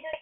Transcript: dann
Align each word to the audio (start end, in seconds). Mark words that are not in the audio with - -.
dann 0.00 0.21